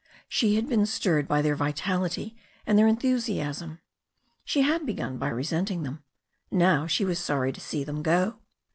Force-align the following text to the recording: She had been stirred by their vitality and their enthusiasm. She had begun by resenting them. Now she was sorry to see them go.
She 0.27 0.55
had 0.55 0.67
been 0.67 0.87
stirred 0.87 1.27
by 1.27 1.43
their 1.43 1.55
vitality 1.55 2.35
and 2.65 2.75
their 2.75 2.87
enthusiasm. 2.87 3.81
She 4.43 4.63
had 4.63 4.83
begun 4.83 5.19
by 5.19 5.29
resenting 5.29 5.83
them. 5.83 6.03
Now 6.49 6.87
she 6.87 7.05
was 7.05 7.19
sorry 7.19 7.51
to 7.51 7.61
see 7.61 7.83
them 7.83 8.01
go. 8.01 8.39